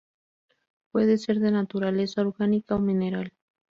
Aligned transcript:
Puede 0.91 1.19
ser 1.19 1.39
de 1.39 1.51
naturaleza 1.51 2.21
orgánica 2.21 2.75
o 2.75 2.79
mineral. 2.79 3.33